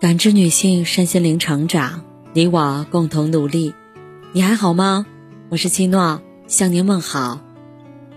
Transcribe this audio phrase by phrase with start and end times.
[0.00, 2.02] 感知女性身心灵成长，
[2.32, 3.74] 你我共同努力。
[4.32, 5.04] 你还好吗？
[5.50, 7.38] 我是七诺，向您问好。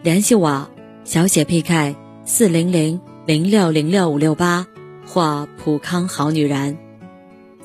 [0.01, 0.69] 联系我，
[1.03, 4.65] 小写 PK 四零零零六零六五六八
[5.05, 6.77] 或普康好女人。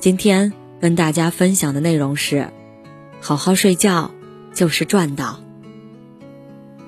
[0.01, 0.51] 今天
[0.81, 2.49] 跟大家分享的内容是：
[3.21, 4.11] 好好睡觉
[4.53, 5.39] 就是赚到。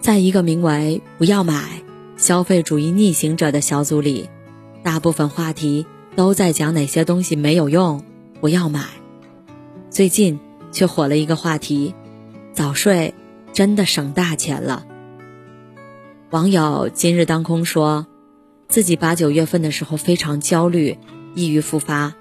[0.01, 1.81] 在一个名为“不要买
[2.17, 4.29] 消费主义逆行者”的小组里，
[4.83, 5.85] 大部分话题。
[6.15, 8.03] 都在讲哪些东西没有用，
[8.39, 8.85] 不要买。
[9.89, 10.39] 最近
[10.71, 11.93] 却火了一个话题：
[12.53, 13.13] 早睡
[13.53, 14.85] 真的省大钱了。
[16.29, 18.07] 网友今日当空说，
[18.67, 20.97] 自己八九月份的时候非常焦虑，
[21.35, 22.13] 抑郁复发，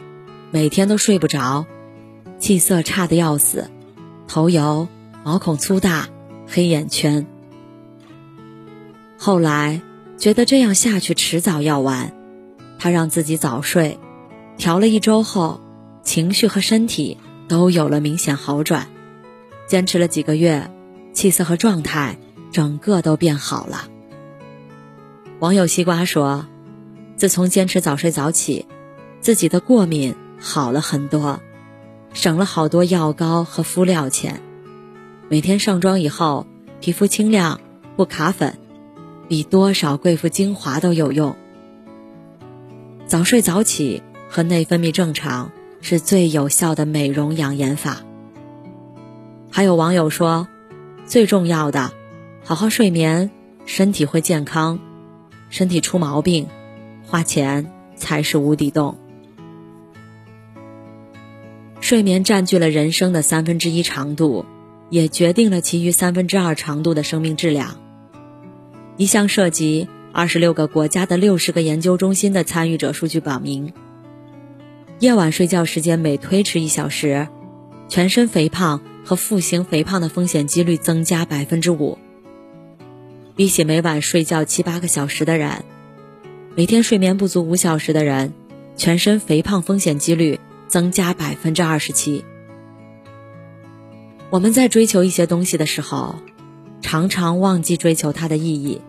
[0.50, 1.66] 每天都睡不着，
[2.38, 3.70] 气色差的要死，
[4.26, 4.88] 头油，
[5.24, 6.08] 毛孔粗大，
[6.46, 7.26] 黑眼圈。
[9.16, 9.80] 后来
[10.16, 12.19] 觉得这样下去迟早要完。
[12.80, 14.00] 他让自己早睡，
[14.56, 15.60] 调了一周后，
[16.02, 18.88] 情绪和身体都有了明显好转。
[19.66, 20.70] 坚持了几个月，
[21.12, 22.18] 气色和状态
[22.50, 23.84] 整个都变好了。
[25.40, 26.46] 网友西瓜说
[27.16, 28.64] ：“自从坚持早睡早起，
[29.20, 31.38] 自己的过敏好了很多，
[32.14, 34.40] 省了好多药膏和敷料钱。
[35.28, 36.46] 每天上妆以后，
[36.80, 37.60] 皮肤清亮
[37.94, 38.58] 不卡粉，
[39.28, 41.36] 比多少贵妇精华都有用。”
[43.10, 48.02] 早睡早起和内分泌正常是最有效的美容养颜法。
[49.50, 50.46] 还有网友说，
[51.06, 51.90] 最重要的，
[52.44, 53.32] 好好睡眠，
[53.66, 54.78] 身体会健康；
[55.48, 56.46] 身体出毛病，
[57.04, 58.96] 花钱才是无底洞。
[61.80, 64.46] 睡眠占据了人生的三分之一长度，
[64.88, 67.74] 也决定了其余三分之二长度的生命质量。
[68.96, 69.88] 一项涉及。
[70.12, 73.72] 二十六个国家的六十个研究中心的参与者数据表明，
[74.98, 77.28] 夜晚睡觉时间每推迟一小时，
[77.88, 81.96] 全身肥胖和腹型肥胖的风险几率增加百分之五。
[83.36, 85.64] 比起每晚睡觉七八个小时的人，
[86.56, 88.32] 每天睡眠不足五小时的人，
[88.76, 92.24] 全身肥胖风险几率增加百分之二十七。
[94.28, 96.16] 我们在追求一些东西的时候，
[96.82, 98.80] 常常忘记追求它的意义。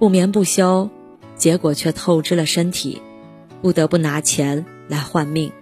[0.00, 0.88] 不眠不休，
[1.36, 3.02] 结果却透支了身体，
[3.60, 5.52] 不得不拿钱来换命。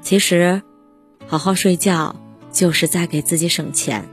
[0.00, 0.62] 其实，
[1.26, 2.16] 好好睡觉
[2.50, 4.08] 就是在给自己省钱。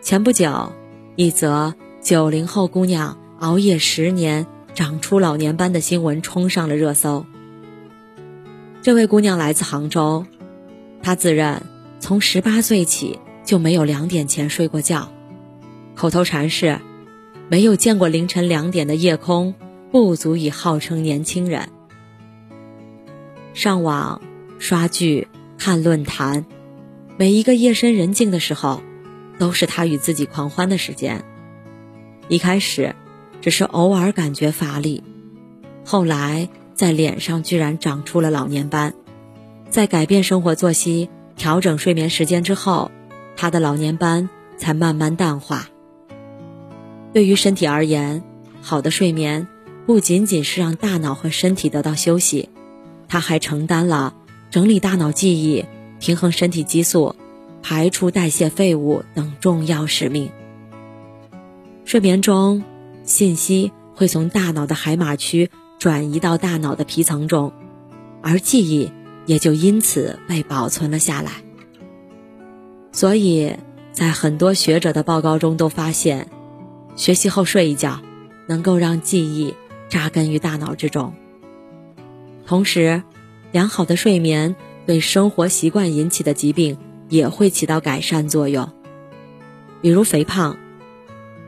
[0.00, 0.72] 前不久，
[1.16, 7.26] 一则九零后姑娘熬夜十年长出老年斑的新闻冲上了热搜。
[8.80, 10.24] 这位姑娘来自杭州，
[11.02, 11.60] 她自认
[12.00, 15.12] 从十八岁起就没有两点前睡过觉，
[15.94, 16.80] 口头禅是。
[17.50, 19.54] 没有见过凌晨两点的夜空，
[19.90, 21.70] 不足以号称年轻人。
[23.54, 24.20] 上网、
[24.58, 26.44] 刷剧、看论坛，
[27.16, 28.82] 每一个夜深人静的时候，
[29.38, 31.24] 都是他与自己狂欢的时间。
[32.28, 32.94] 一开始，
[33.40, 35.02] 只是偶尔感觉乏力，
[35.86, 38.92] 后来在脸上居然长出了老年斑。
[39.70, 42.90] 在改变生活作息、调整睡眠时间之后，
[43.36, 44.28] 他的老年斑
[44.58, 45.68] 才慢慢淡化。
[47.12, 48.22] 对于身体而言，
[48.60, 49.48] 好的睡眠
[49.86, 52.50] 不仅仅是让大脑和身体得到休息，
[53.08, 54.14] 它还承担了
[54.50, 55.64] 整理大脑记忆、
[55.98, 57.16] 平衡身体激素、
[57.62, 60.30] 排出代谢废物等重要使命。
[61.86, 62.62] 睡眠中，
[63.04, 67.52] 信息会从大脑的海马区转移到大脑的皮层中，
[68.22, 68.92] 而记忆
[69.24, 71.32] 也就因此被保存了下来。
[72.92, 73.56] 所以
[73.92, 76.28] 在很多学者的报告中都发现。
[76.98, 78.00] 学习后睡一觉，
[78.48, 79.54] 能够让记忆
[79.88, 81.14] 扎根于大脑之中。
[82.44, 83.04] 同时，
[83.52, 86.76] 良好的睡眠对生活习惯引起的疾病
[87.08, 88.68] 也会起到改善作用。
[89.80, 90.58] 比如肥胖，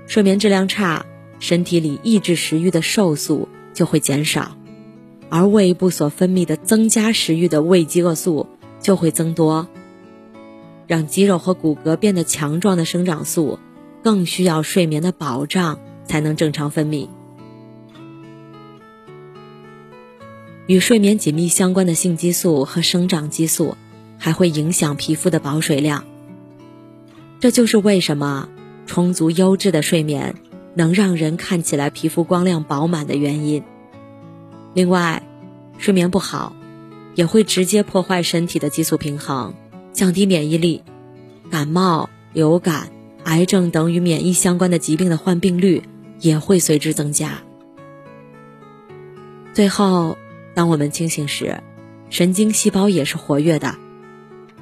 [0.07, 1.05] 睡眠质量差，
[1.41, 4.57] 身体里抑制食欲的瘦素就会减少，
[5.31, 8.47] 而胃部所分泌的增加食欲的胃饥饿素
[8.81, 9.67] 就会增多，
[10.87, 13.59] 让肌肉和骨骼变得强壮的生长素。
[14.03, 17.09] 更需要睡眠的保障才能正常分泌。
[20.67, 23.77] 与睡眠紧密相关的性激素和生长激素，
[24.19, 26.05] 还会影响皮肤的保水量。
[27.41, 28.49] 这就是为什么
[28.87, 30.37] 充足优质的睡眠
[30.75, 33.65] 能让人看起来皮肤光亮饱满的原因。
[34.75, 35.23] 另外，
[35.79, 36.55] 睡眠不好，
[37.17, 39.55] 也会直接破坏身体的激素平衡，
[39.93, 40.85] 降低免疫力，
[41.51, 43.00] 感冒、流感。
[43.25, 45.83] 癌症等与免疫相关的疾病的患病率
[46.21, 47.43] 也会随之增加。
[49.53, 50.17] 最后，
[50.55, 51.63] 当我们清醒时，
[52.09, 53.77] 神经细胞也是活跃的。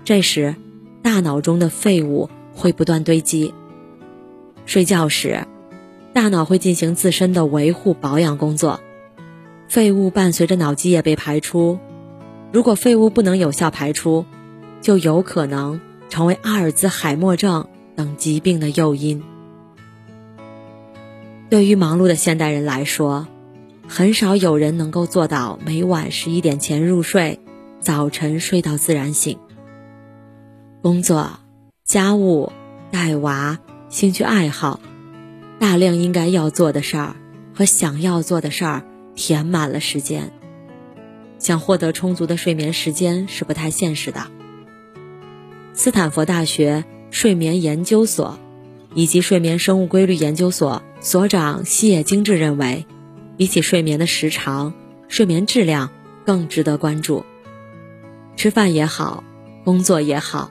[0.05, 0.55] 这时，
[1.03, 3.53] 大脑中的废物会不断堆积。
[4.67, 5.47] 睡觉时，
[6.13, 8.81] 大脑会进行自身的维护保养工作，
[9.69, 11.79] 废物伴随着脑积液被排出。
[12.53, 14.25] 如果废物不能有效排出，
[14.81, 19.25] 就有可能成为阿尔兹海默症等疾病的诱因。
[21.51, 23.27] 对于忙碌的现代人来说，
[23.89, 27.41] 很少有人能够做到每晚十一点前入睡，
[27.81, 29.41] 早晨睡到自然醒。
[30.81, 31.41] 工作、
[31.83, 32.53] 家务、
[32.93, 33.59] 带娃、
[33.89, 34.79] 兴趣爱好，
[35.59, 37.17] 大量应该要做的事儿
[37.53, 38.85] 和想要做的事儿
[39.17, 40.31] 填满了时间，
[41.41, 44.29] 想获得充足的睡眠时间是不太现实的。
[45.75, 48.39] 斯坦福大学睡眠研究所
[48.95, 52.87] 以及睡眠生物规律研究所所长西野精治认为。
[53.37, 54.75] 比起睡眠的时长，
[55.07, 55.91] 睡眠质量
[56.27, 57.25] 更值得关注。
[58.35, 59.23] 吃饭也好，
[59.63, 60.51] 工作也好，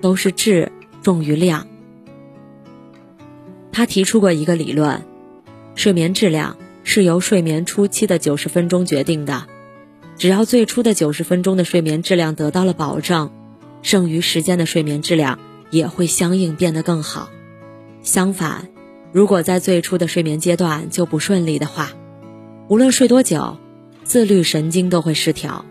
[0.00, 0.70] 都是质
[1.02, 1.66] 重于量。
[3.72, 5.04] 他提出过一个理论：
[5.74, 9.48] 睡眠质量是由睡眠初期的九十分钟决定的。
[10.16, 13.32] 只要最初的九十分钟的睡眠质量得到了保证，
[13.82, 15.40] 剩余时间的睡眠质量
[15.70, 17.28] 也会相应变得更好。
[18.02, 18.68] 相反，
[19.12, 21.90] 如果在最初的睡眠阶段就不顺利的话，
[22.68, 23.56] 无论睡多久，
[24.04, 25.64] 自律神经都会失调，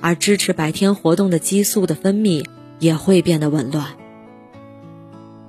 [0.00, 2.44] 而支持白天活动的激素的分泌
[2.78, 3.86] 也会变得紊乱。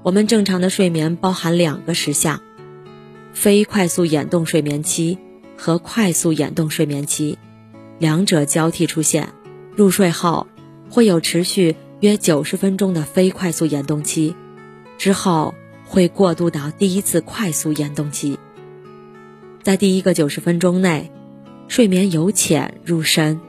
[0.04, 2.42] 我们正常的睡眠包含两个时相：
[3.34, 5.18] 非快速眼动睡眠期
[5.58, 7.38] 和快速眼动睡眠期，
[7.98, 9.30] 两者交替出现。
[9.76, 10.48] 入睡后
[10.90, 14.36] 会有持续约九十分钟的非快速眼动期，
[14.98, 15.56] 之后
[15.86, 18.38] 会过渡到第一次快速眼动期。
[19.64, 21.12] 在第一个九十分钟内，
[21.68, 23.40] 睡眠由浅入深。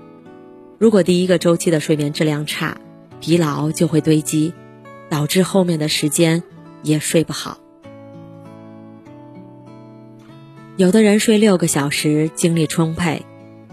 [0.79, 2.79] 如果第一个周期的睡眠质量差，
[3.21, 4.55] 疲劳就会堆积，
[5.09, 6.43] 导致后面的时间
[6.83, 7.59] 也睡不好。
[10.77, 13.25] 有的人睡六个小时精力充沛，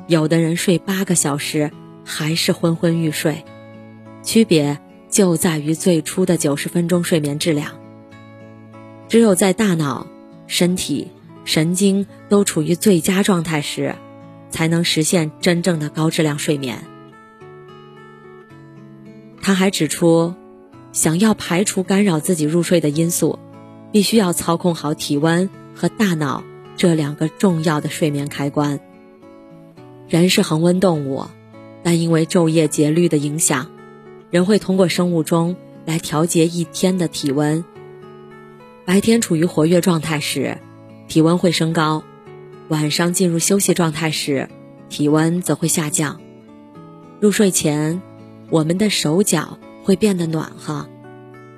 [0.07, 1.71] 有的人睡八个小时
[2.03, 3.43] 还是昏昏欲睡，
[4.23, 4.79] 区别
[5.09, 7.71] 就在于最初的九十分钟睡眠质量。
[9.07, 10.07] 只有在大脑、
[10.47, 11.11] 身体。
[11.45, 13.95] 神经都处于最佳状态时，
[14.49, 16.85] 才能实现真正的高质量睡眠。
[19.41, 20.35] 他还指出，
[20.93, 23.39] 想要排除干扰自己入睡的因素，
[23.91, 26.45] 必须要操控好体温和大脑
[26.77, 28.79] 这两个重要的睡眠开关。
[30.07, 31.25] 人是恒温动物，
[31.83, 33.69] 但因为昼夜节律的影响，
[34.33, 37.63] 人会通过生物钟来调节一天的体温。
[38.83, 40.57] 白天处于活跃状态时。
[41.07, 42.03] 体温会升高，
[42.69, 44.49] 晚上进入休息状态时，
[44.89, 46.19] 体温则会下降。
[47.19, 48.01] 入睡前，
[48.49, 50.87] 我们的手脚会变得暖和，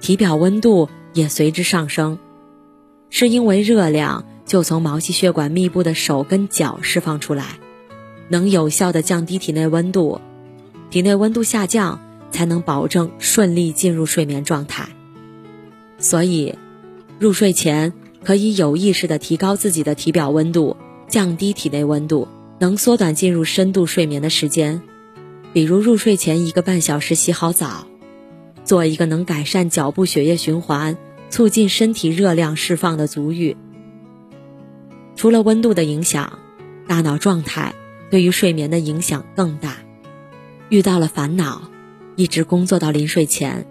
[0.02, 2.20] 体表温度也随之上升，
[3.10, 7.46] 是因为热量就从毛细血管密布的手跟脚释放出来，
[8.28, 10.20] 能有效的降低体内温度。
[10.90, 12.02] 体内温度下降，
[12.36, 14.90] 才能保证顺利进入睡眠状态。
[15.98, 16.56] 所以，
[17.18, 17.94] 入睡前。
[18.26, 20.76] 可以有意识地提高自己的体表温度，
[21.08, 22.28] 降低体内温度，
[22.58, 24.82] 能缩短进入深度睡眠的时间。
[25.54, 27.86] 比如入睡前一个半小时洗好澡，
[28.64, 30.98] 做一个能改善脚部血液循环、
[31.30, 33.56] 促进身体热量释放的足浴。
[35.16, 36.40] 除了温度的影响，
[36.88, 37.76] 大脑状态
[38.10, 39.78] 对于睡眠的影响更大。
[40.70, 41.70] 遇到了烦恼，
[42.16, 43.66] 一直工作到临睡前，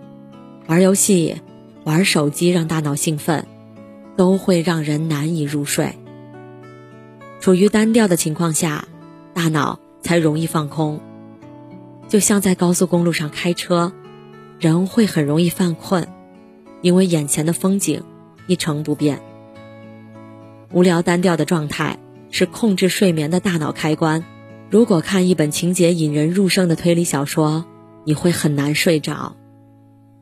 [0.66, 1.40] 玩游戏、
[1.84, 3.46] 玩手机让大脑兴奋。
[4.16, 5.98] 都会让人难以入睡。
[7.40, 8.86] 处于单调的情况下，
[9.32, 11.00] 大脑才容易放空。
[12.06, 13.92] 就像在高速公路上开车，
[14.60, 16.06] 人会很容易犯困，
[16.80, 18.04] 因为眼前的风景
[18.46, 19.20] 一成不变。
[20.70, 21.98] 无聊单调的状态
[22.30, 24.24] 是控制睡眠的大脑开关。
[24.70, 27.64] 如果看一本情节引人入胜的推理小说，
[28.04, 29.36] 你会很难睡着；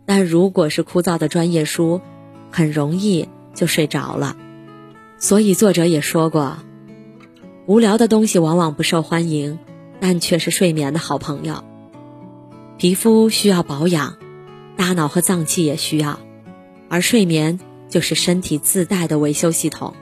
[0.06, 2.00] 但如果是枯燥的专业书，
[2.50, 3.28] 很容易。
[3.54, 4.34] 就睡着了，
[5.18, 6.56] 所以作者也说过，
[7.66, 9.58] 无聊的东西往往不受欢迎，
[10.00, 11.62] 但却是睡眠的好朋友。
[12.78, 14.16] 皮肤需要保养，
[14.74, 16.18] 大脑和脏器也需要，
[16.88, 17.60] 而睡眠
[17.90, 19.92] 就是身体自带的维修系统。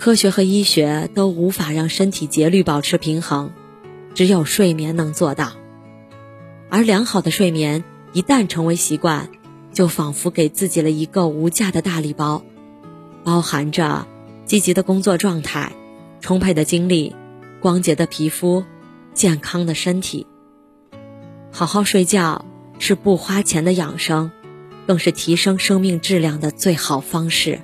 [0.00, 3.52] 科学和医学都无法让身体节律保持平衡，
[4.14, 5.52] 只有睡眠能做到。
[6.70, 9.28] 而良好的睡眠一旦成为习惯。
[9.70, 12.42] 就仿佛给自己了一个无价的大礼包，
[13.22, 14.08] 包含着
[14.44, 15.70] 积极的工作状态、
[16.20, 17.14] 充沛的精力、
[17.60, 18.64] 光洁的皮肤，
[19.14, 20.26] 健康的身体。
[21.52, 22.44] 好好睡觉
[22.80, 24.32] 是不花钱的养生，
[24.88, 27.60] 更是提升生命质量的最好方式。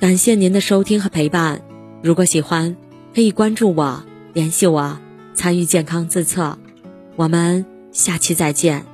[0.00, 1.62] 感谢您的收听和陪伴，
[2.02, 2.76] 如果喜欢，
[3.14, 4.02] 可以关注我，
[4.32, 4.98] 联系我，
[5.34, 6.58] 参与健康自测。
[7.16, 8.93] 我们下期再见。